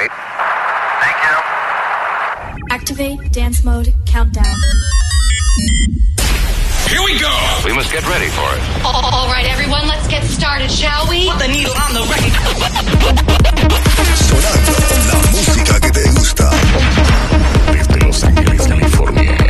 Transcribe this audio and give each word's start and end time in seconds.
wait. 0.00 0.10
Thank 1.02 1.18
you. 1.26 1.36
Activate 2.70 3.32
dance 3.32 3.64
mode 3.64 3.92
countdown. 4.06 4.56
Here 6.88 7.02
we 7.04 7.18
go. 7.18 7.32
We 7.64 7.72
must 7.72 7.92
get 7.92 8.06
ready 8.08 8.28
for 8.28 8.48
it. 8.56 8.60
All 8.84 9.28
right, 9.28 9.46
everyone, 9.46 9.86
let's 9.86 10.08
get 10.08 10.24
started, 10.24 10.70
shall 10.70 11.08
we? 11.08 11.28
Put 11.30 11.38
the 11.38 11.48
needle 11.48 11.74
on 11.86 11.92
the 11.94 12.04
record. 12.12 12.34
Sonando 14.26 14.72
la 15.10 15.18
música 15.30 15.80
que 15.80 15.90
te 15.90 16.10
gusta. 16.10 16.50
Desde 17.72 18.06
Los 18.06 18.24
Ángeles, 18.24 18.66
California. 18.66 19.49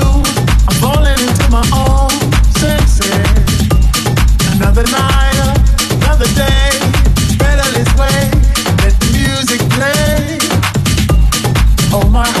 My 12.11 12.40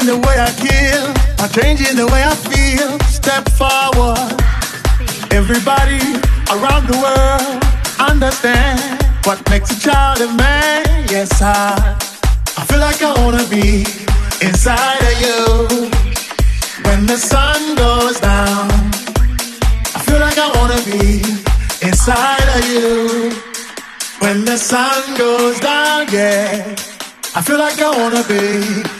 Changing 0.00 0.20
the 0.20 0.26
way 0.26 0.36
I 0.38 0.50
kill, 0.56 1.06
I'm 1.38 1.50
changing 1.50 1.96
the 1.96 2.06
way 2.06 2.22
I 2.24 2.34
feel. 2.34 2.98
Step 3.08 3.48
forward. 3.50 4.32
Everybody 5.32 6.00
around 6.50 6.86
the 6.88 6.96
world 6.96 7.62
understand 8.00 8.80
what 9.24 9.38
makes 9.50 9.70
a 9.76 9.80
child 9.80 10.20
a 10.20 10.32
man. 10.34 10.84
Yes, 11.10 11.42
I, 11.42 11.96
I 12.56 12.64
feel 12.64 12.80
like 12.80 13.02
I 13.02 13.12
wanna 13.22 13.46
be 13.48 13.84
inside 14.40 15.02
of 15.10 15.16
you 15.20 15.90
when 16.84 17.06
the 17.06 17.16
sun 17.16 17.76
goes 17.76 18.20
down. 18.20 18.70
I 19.94 20.00
feel 20.06 20.20
like 20.20 20.38
I 20.38 20.48
wanna 20.56 20.80
be 20.84 21.20
inside 21.86 22.48
of 22.56 22.64
you 22.72 23.32
when 24.20 24.44
the 24.44 24.56
sun 24.56 25.16
goes 25.16 25.60
down. 25.60 26.06
Yeah, 26.10 26.74
I 27.34 27.42
feel 27.42 27.58
like 27.58 27.78
I 27.80 27.90
wanna 27.90 28.24
be 28.26 28.99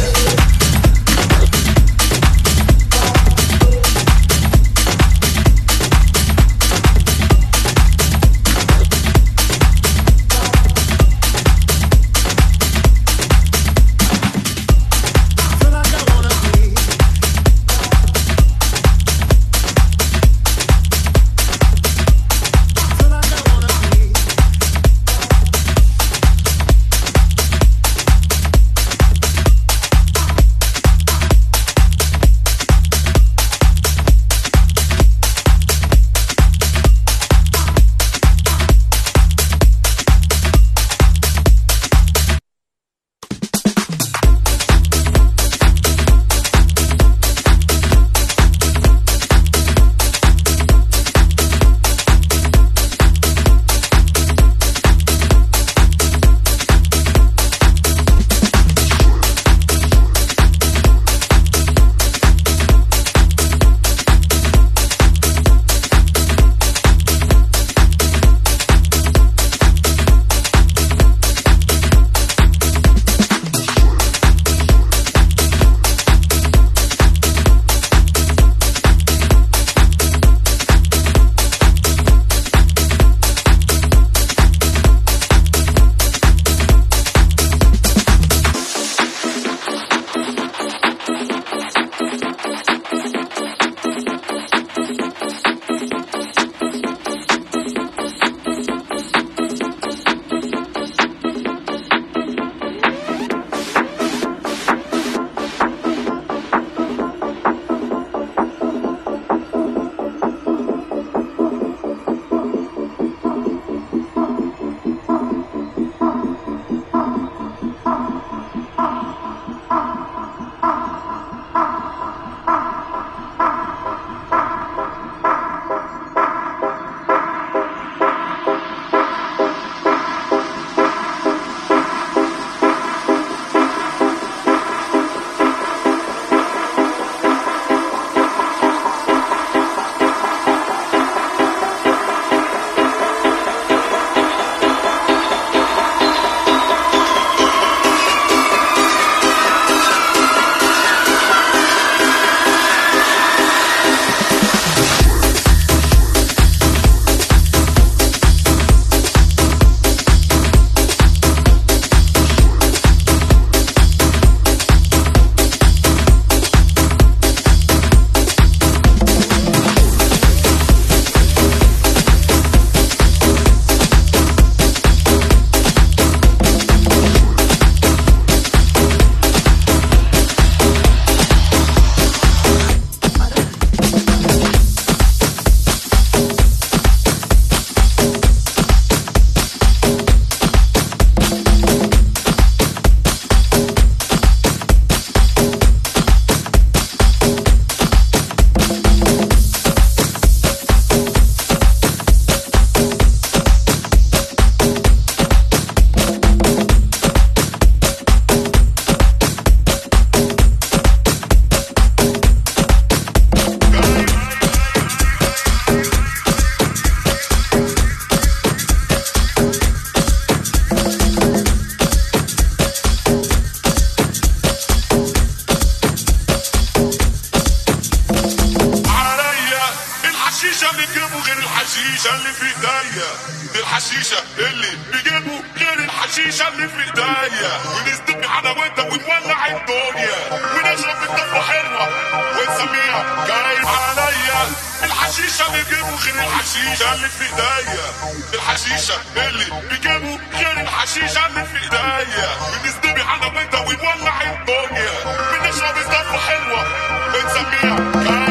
down. 257.61 258.30